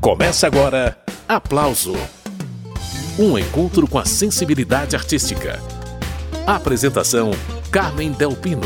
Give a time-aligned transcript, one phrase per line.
[0.00, 0.96] Começa agora
[1.28, 1.94] Aplauso
[3.18, 5.60] um encontro com a sensibilidade artística.
[6.46, 7.32] Apresentação:
[7.70, 8.62] Carmen Delpino.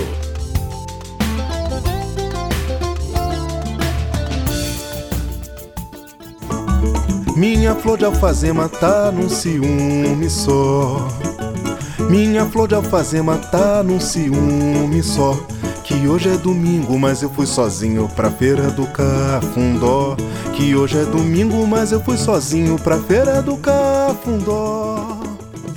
[7.37, 11.09] Minha flor de alfazema tá num ciúme só.
[12.09, 15.37] Minha flor de alfazema tá num ciúme só.
[15.85, 20.17] Que hoje é domingo, mas eu fui sozinho pra feira do Cafundó.
[20.57, 25.21] Que hoje é domingo, mas eu fui sozinho pra feira do Cafundó.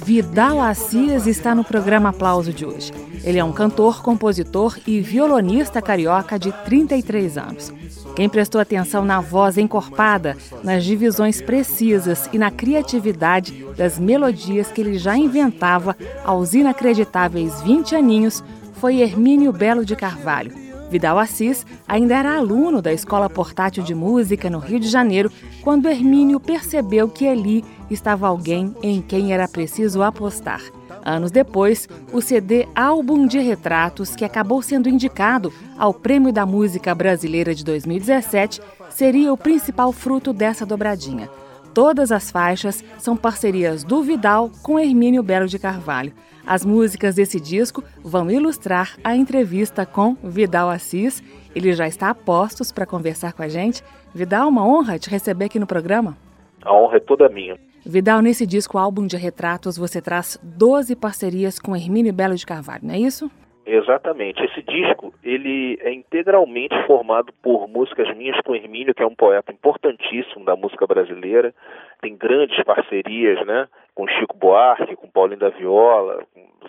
[0.06, 2.94] Vidal Assis está no programa Aplauso de hoje.
[3.22, 7.74] Ele é um cantor, compositor e violonista carioca de 33 anos.
[8.16, 14.80] Quem prestou atenção na voz encorpada, nas divisões precisas e na criatividade das melodias que
[14.80, 18.42] ele já inventava aos inacreditáveis 20 aninhos
[18.80, 20.54] foi Hermínio Belo de Carvalho.
[20.90, 25.32] Vidal Assis ainda era aluno da Escola Portátil de Música no Rio de Janeiro
[25.62, 30.62] quando Hermínio percebeu que ali estava alguém em quem era preciso apostar.
[31.04, 36.94] Anos depois, o CD Álbum de Retratos, que acabou sendo indicado ao Prêmio da Música
[36.94, 41.30] Brasileira de 2017, seria o principal fruto dessa dobradinha.
[41.74, 46.12] Todas as faixas são parcerias do Vidal com Hermínio Belo de Carvalho.
[46.48, 51.22] As músicas desse disco vão ilustrar a entrevista com Vidal Assis.
[51.54, 53.84] Ele já está a postos para conversar com a gente.
[54.16, 56.16] Vidal, uma honra te receber aqui no programa.
[56.64, 57.58] A honra é toda minha.
[57.86, 62.86] Vidal, nesse disco álbum de retratos, você traz 12 parcerias com Hermínio Belo de Carvalho,
[62.86, 63.30] não é isso?
[63.68, 64.42] Exatamente.
[64.46, 69.52] Esse disco ele é integralmente formado por músicas minhas com Hermínio, que é um poeta
[69.52, 71.54] importantíssimo da música brasileira.
[72.02, 73.68] Tem grandes parcerias, né?
[73.94, 76.24] Com Chico Buarque, com Paulinho da Viola,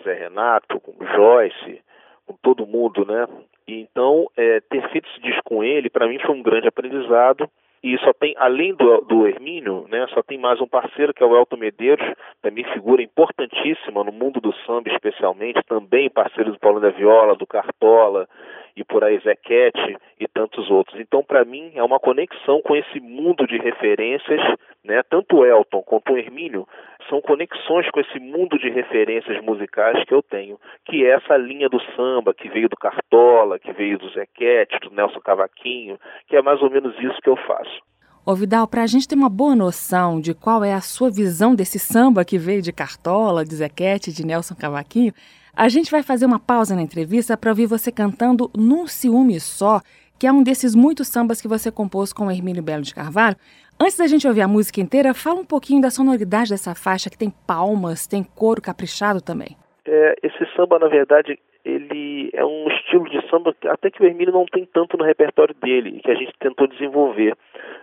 [0.09, 1.81] Zé Renato, com Joyce,
[2.25, 3.27] com todo mundo, né?
[3.67, 7.47] E então, é, ter feito esse disco com ele, para mim foi um grande aprendizado
[7.81, 11.25] e só tem, além do, do Hermínio, né, só tem mais um parceiro que é
[11.25, 12.05] o Elton Medeiros,
[12.41, 17.47] também figura importantíssima no mundo do samba especialmente, também parceiro do Paulo da Viola, do
[17.47, 18.27] Cartola
[18.75, 20.99] e por aí Zequete e tantos outros.
[20.99, 24.41] Então, para mim, é uma conexão com esse mundo de referências,
[24.83, 26.67] né, tanto o Elton quanto o Hermínio
[27.09, 31.67] são conexões com esse mundo de referências musicais que eu tenho, que é essa linha
[31.67, 36.41] do samba que veio do Cartola, que veio do Zequete, do Nelson Cavaquinho, que é
[36.41, 37.81] mais ou menos isso que eu faço.
[38.25, 41.55] Ô Vidal, para a gente ter uma boa noção de qual é a sua visão
[41.55, 45.13] desse samba que veio de Cartola, de Zequete, de Nelson Cavaquinho,
[45.55, 49.81] a gente vai fazer uma pausa na entrevista para ouvir você cantando Num Ciúme Só,
[50.19, 53.37] que é um desses muitos sambas que você compôs com Hermínio Belo de Carvalho.
[53.81, 57.17] Antes da gente ouvir a música inteira, fala um pouquinho da sonoridade dessa faixa, que
[57.17, 59.55] tem palmas, tem coro caprichado também.
[59.85, 64.33] É, esse samba, na verdade, ele é um estilo de samba até que o Hermínio
[64.33, 67.37] não tem tanto no repertório dele, que a gente tentou desenvolver,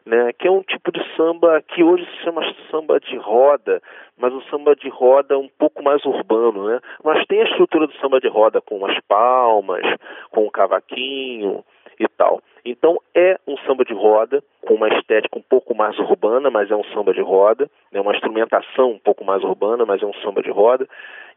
[0.05, 0.35] né?
[0.39, 3.81] Que é um tipo de samba que hoje se chama samba de roda,
[4.19, 6.79] mas o samba de roda um pouco mais urbano, né?
[7.03, 9.83] Mas tem a estrutura do samba de roda com as palmas,
[10.31, 11.65] com o cavaquinho,
[11.99, 12.41] e tal.
[12.65, 16.77] Então é um samba de roda, com uma estética um pouco mais urbana, mas é
[16.77, 20.43] um samba de roda, né, uma instrumentação um pouco mais urbana, mas é um samba
[20.43, 20.89] de roda,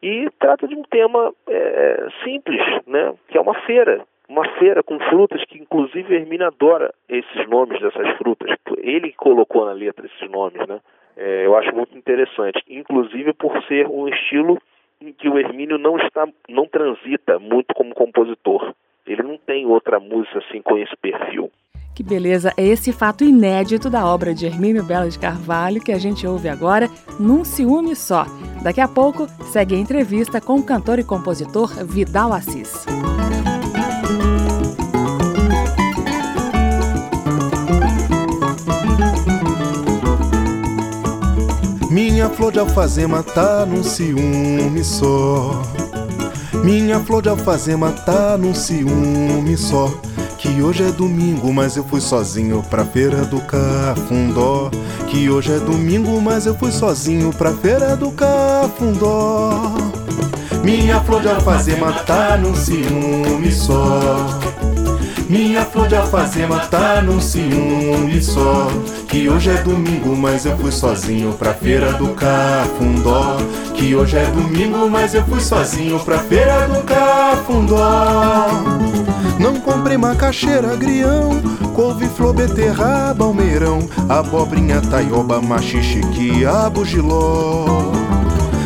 [0.01, 4.99] e trata de um tema é, simples, né, que é uma feira, uma feira com
[4.99, 8.55] frutas que inclusive Hermina adora esses nomes dessas frutas.
[8.77, 10.79] Ele colocou na letra esses nomes, né?
[11.17, 14.57] É, eu acho muito interessante, inclusive por ser um estilo
[15.01, 18.73] em que o Hermínio não está, não transita muito como compositor.
[19.09, 21.49] Ele não tem outra música assim com esse perfil.
[21.95, 22.53] Que beleza!
[22.55, 26.47] É esse fato inédito da obra de Hermínio Belo de Carvalho que a gente ouve
[26.47, 26.87] agora
[27.19, 28.25] num ciúme só.
[28.63, 32.85] Daqui a pouco segue a entrevista com o cantor e compositor Vidal Assis.
[41.89, 45.78] Minha flor de alfazema tá num ciúme só.
[46.63, 49.91] Minha flor de alfazema tá num ciúme só.
[50.37, 54.69] Que hoje é domingo, mas eu fui sozinho pra feira do Cafundó.
[55.07, 59.51] Que hoje é domingo, mas eu fui sozinho pra feira do Cafundó.
[60.63, 64.39] Minha flor de alfazema tá num ciúme só.
[65.29, 68.67] Minha flor de alfazema tá num ciúme só.
[69.07, 73.37] Que hoje é domingo, mas eu fui sozinho pra feira do Cafundó.
[73.75, 78.47] Que hoje é domingo, mas eu fui sozinho pra feira do Cafundó.
[79.39, 81.39] Não comprei macaxeira, grião,
[81.75, 87.91] couve, flor, beterraba, almeirão, abobrinha, taioba, machixe, quiabo, giló.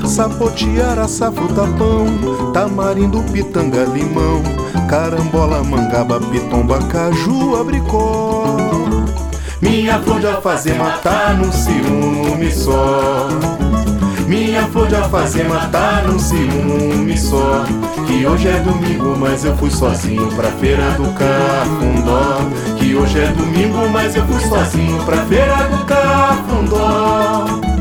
[0.05, 4.41] Sapotiara, safo, tapão, tamarindo, pitanga, limão,
[4.87, 8.57] carambola, mangaba, pitomba, caju, abricó.
[9.61, 13.29] Minha flor de alfazema tá num ciúme só.
[14.27, 17.63] Minha flor de alfazema tá num ciúme só.
[18.05, 22.39] Que hoje é domingo, mas eu fui sozinho pra feira do Cafundó.
[22.77, 27.72] Que hoje é domingo, mas eu fui sozinho pra feira do Cafundó.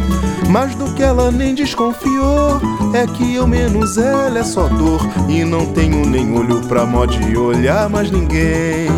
[0.53, 2.61] Mais do que ela nem desconfiou,
[2.93, 5.01] é que eu menos ela é só dor.
[5.29, 8.89] E não tenho nem olho pra mó de olhar mais ninguém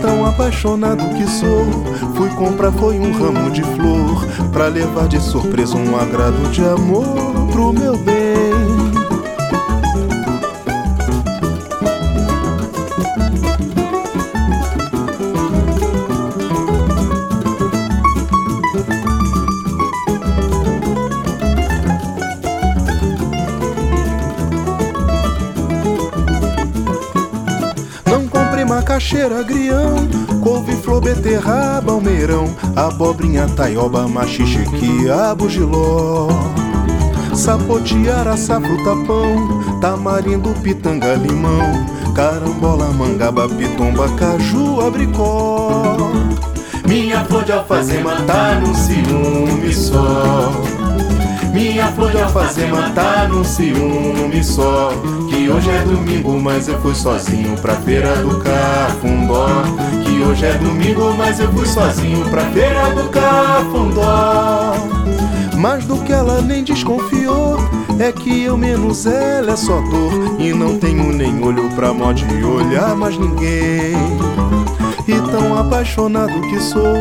[0.00, 1.66] tão apaixonado que sou.
[2.14, 7.48] Fui comprar foi um ramo de flor pra levar de surpresa um agrado de amor
[7.52, 8.77] pro meu bem.
[28.98, 30.08] Macaxeira, agrião,
[30.42, 36.28] couve, flor, beterraba, almeirão, abobrinha, taioba, machixe, quiabo, giló.
[37.32, 45.96] Sapotiara, fruta, pão, tamarindo, pitanga, limão, carambola, mangaba, pitomba, caju, abricó.
[46.88, 50.50] Minha flor de alfazema tá no ciúme só.
[51.52, 54.90] Minha flor de alfazema tá num ciúme só.
[55.28, 59.46] Que hoje é domingo, mas eu fui sozinho pra feira do Cafundó.
[60.04, 64.74] Que hoje é domingo, mas eu fui sozinho pra feira do Cafundó.
[65.56, 67.58] Mais do que ela nem desconfiou,
[67.98, 70.36] é que eu menos ela é só dor.
[70.38, 73.96] E não tenho nem olho pra mó de olhar mais ninguém.
[75.08, 76.94] E tão apaixonado que sou,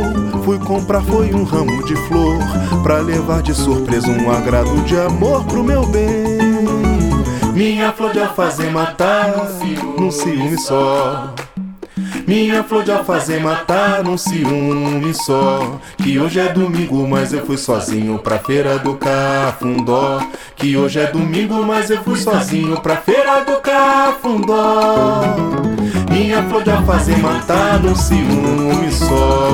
[0.46, 2.38] fui comprar foi um ramo de flor
[2.82, 6.38] pra levar de surpresa um agrado de amor pro meu bem.
[7.54, 9.34] Minha flor de alfazema tá
[10.00, 11.34] num ciúme só.
[12.26, 15.78] Minha flor de alfazema tá num ciúme só.
[15.98, 20.22] Que hoje é domingo, mas eu fui sozinho pra feira do Cafundó.
[20.56, 25.24] Que hoje é domingo, mas eu fui sozinho pra feira do Cafundó.
[26.18, 29.52] Minha flor de alfazema tá no ciúme só.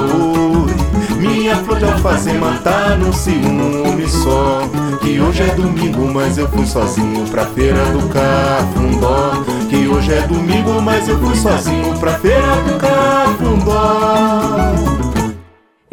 [1.17, 4.61] Minha flor de alfazema tá no ciúme só.
[5.01, 9.43] Que hoje é domingo, mas eu fui sozinho pra feira do Cafundó.
[9.69, 14.92] Que hoje é domingo, mas eu fui sozinho pra feira do Cafundó.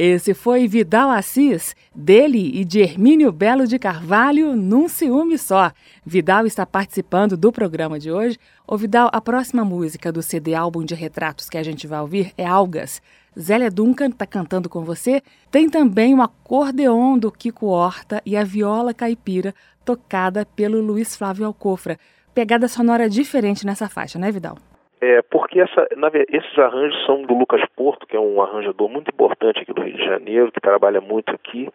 [0.02, 5.72] Esse foi Vidal Assis, dele e de Hermínio Belo de Carvalho, num ciúme só.
[6.06, 8.38] Vidal está participando do programa de hoje.
[8.66, 12.32] Ô Vidal, a próxima música do CD álbum de retratos que a gente vai ouvir
[12.38, 13.02] é Algas.
[13.38, 15.22] Zélia Duncan está cantando com você.
[15.50, 19.54] Tem também o acordeon do Kiko Horta e a viola caipira,
[19.84, 21.98] tocada pelo Luiz Flávio Alcofra.
[22.34, 24.56] Pegada sonora diferente nessa faixa, né, Vidal?
[25.00, 29.08] É, porque essa, na, esses arranjos são do Lucas Porto, que é um arranjador muito
[29.08, 31.68] importante aqui do Rio de Janeiro, que trabalha muito aqui,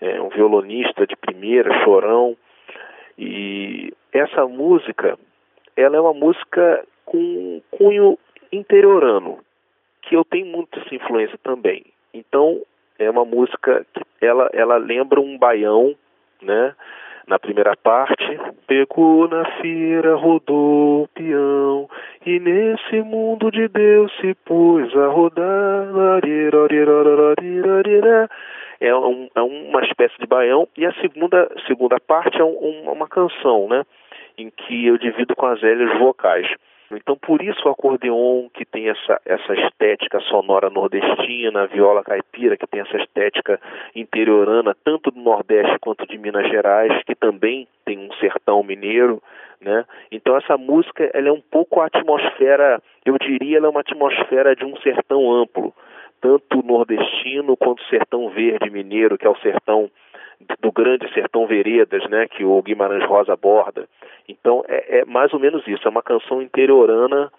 [0.00, 2.36] é um violonista de primeira, chorão.
[3.16, 5.16] E essa música,
[5.76, 8.18] ela é uma música com cunho
[8.50, 9.38] interiorano,
[10.02, 11.84] que eu tenho muito essa influência também.
[12.12, 12.60] Então,
[12.98, 15.94] é uma música que ela, ela lembra um baião,
[16.42, 16.74] né?
[17.26, 21.88] Na primeira parte, pegou na feira, rodou o peão,
[22.26, 26.20] e nesse mundo de Deus se pôs a rodar.
[28.80, 33.08] É, um, é uma espécie de baião, e a segunda, segunda parte é um, uma
[33.08, 33.84] canção, né?
[34.36, 36.46] Em que eu divido com as Zélias vocais.
[36.90, 42.56] Então, por isso o acordeon, que tem essa, essa estética sonora nordestina, a viola caipira,
[42.56, 43.58] que tem essa estética
[43.94, 49.22] interiorana, tanto do Nordeste quanto de Minas Gerais, que também tem um sertão mineiro,
[49.64, 49.84] né?
[50.12, 54.54] Então, essa música ela é um pouco a atmosfera, eu diria, ela é uma atmosfera
[54.54, 55.72] de um sertão amplo,
[56.20, 59.90] tanto nordestino quanto sertão verde mineiro, que é o sertão
[60.60, 63.88] do grande sertão veredas, né, que o Guimarães Rosa aborda.
[64.28, 67.30] Então é, é mais ou menos isso, é uma canção interiorana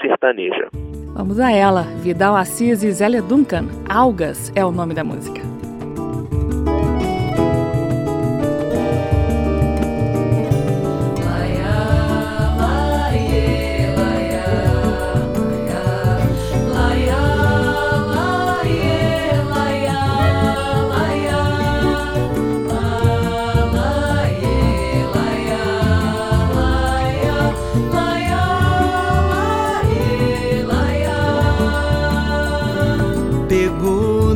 [0.00, 0.68] sertaneja.
[1.14, 3.66] Vamos a ela, Vidal Assis e Zélia Duncan.
[3.88, 5.61] Algas é o nome da música.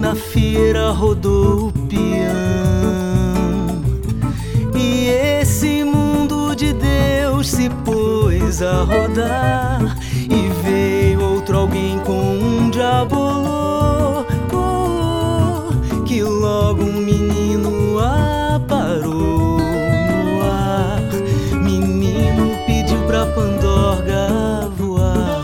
[0.07, 2.07] na feira rodou o peão.
[4.73, 9.97] E esse mundo de Deus se pôs a rodar.
[10.15, 14.25] E veio outro alguém com um diabolô.
[16.05, 21.03] Que logo um menino aparou no ar.
[21.61, 25.43] Menino pediu pra pandora voar.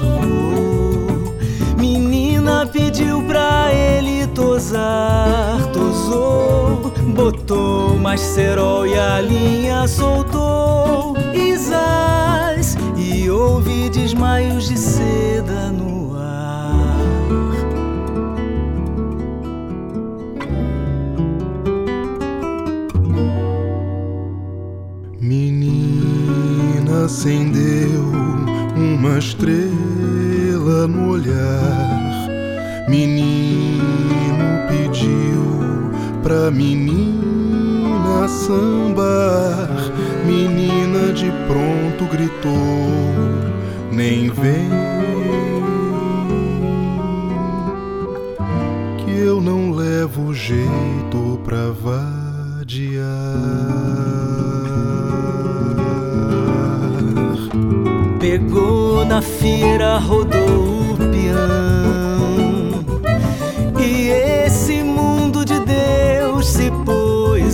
[1.76, 3.71] Menina pediu pra
[7.14, 16.97] botou mais cerol e a linha soltou Isás e houve desmaios de seda no ar.
[25.21, 28.02] Menina acendeu
[28.76, 32.02] uma estrela no olhar.
[32.88, 34.21] Menino
[34.69, 35.90] pediu
[36.23, 39.69] pra menina sambar.
[40.26, 42.52] Menina de pronto gritou:
[43.90, 44.71] Nem vem.
[48.99, 53.02] Que eu não levo jeito pra vadiar.
[58.21, 61.91] Pegou na feira, rodou o peão.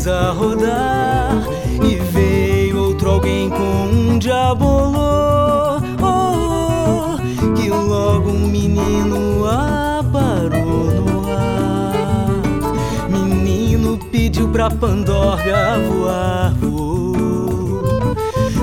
[0.09, 1.43] A rodar.
[1.83, 5.79] E veio outro alguém com um diabolô.
[6.01, 13.09] Oh, oh, que logo um menino aparou no ar.
[13.09, 16.55] Menino pediu pra Pandorga voar.
[16.55, 17.83] voou.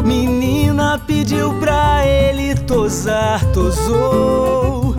[0.04, 4.96] Menina pediu pra ele tosar, tosou.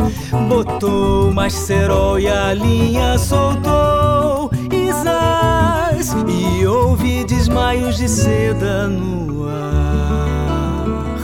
[0.49, 4.51] Botou mais cerol e a linha soltou.
[4.97, 11.17] Isás e houve desmaios de seda no ar.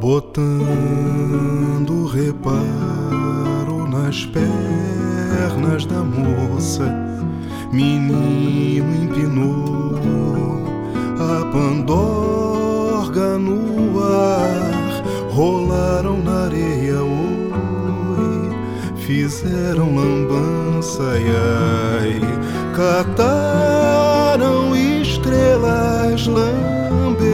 [0.00, 0.36] Botando
[2.06, 6.94] reparo nas pernas da moça,
[7.72, 9.98] menino empinou
[11.18, 12.37] a pandorga
[19.08, 21.24] fizeram lambança, ai,
[21.98, 22.20] ai,
[22.76, 27.24] cataram estrelas, lamberam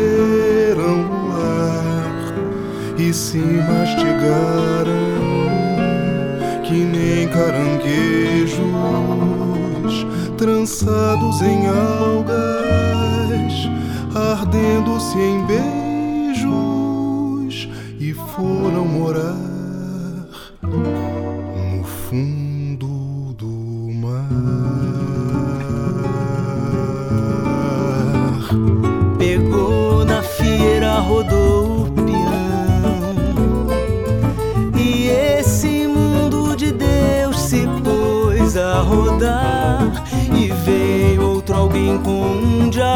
[1.11, 2.33] o ar
[2.97, 4.85] e se mastigaram
[6.63, 8.63] que nem caranguejos
[10.39, 13.53] trançados em algas,
[14.15, 16.49] ardendo-se em beijos
[17.99, 19.54] e foram morar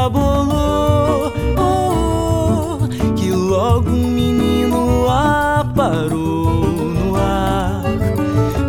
[0.08, 1.32] diabolô.
[1.58, 7.82] Oh, oh, que logo um menino aparou no ar.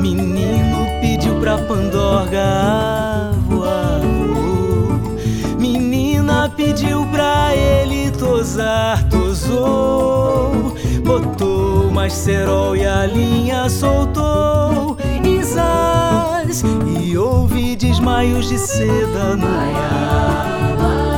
[0.02, 4.02] Menino pediu pra Pandorga voar.
[4.02, 5.58] voou.
[5.58, 10.76] Menina pediu pra ele tosar, tosou.
[11.04, 14.98] Botou mais cerol e a linha soltou.
[15.24, 16.64] Isás
[17.02, 21.09] e houve desmaios de seda no ar.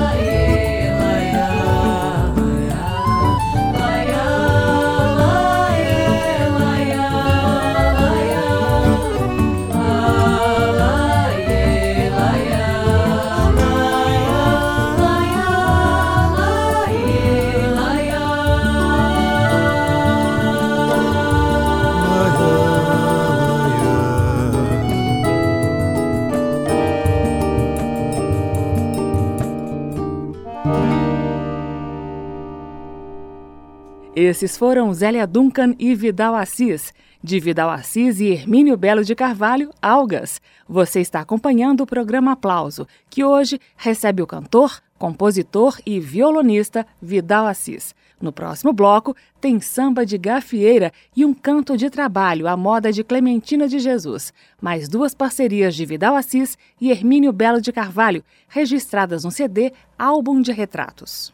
[34.23, 36.93] Esses foram Zélia Duncan e Vidal Assis.
[37.23, 40.39] De Vidal Assis e Hermínio Belo de Carvalho, Algas.
[40.69, 47.47] Você está acompanhando o programa Aplauso, que hoje recebe o cantor, compositor e violonista Vidal
[47.47, 47.95] Assis.
[48.21, 53.03] No próximo bloco, tem samba de gafieira e um canto de trabalho à moda de
[53.03, 54.31] Clementina de Jesus.
[54.61, 60.43] Mais duas parcerias de Vidal Assis e Hermínio Belo de Carvalho, registradas no CD Álbum
[60.43, 61.33] de Retratos.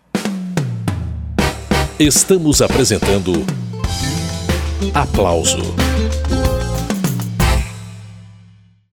[1.99, 3.33] Estamos apresentando
[4.93, 5.57] Aplauso.